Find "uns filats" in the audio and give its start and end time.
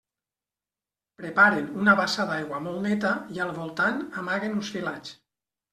4.63-5.19